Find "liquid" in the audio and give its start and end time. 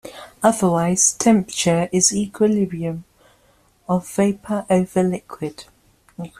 5.03-5.65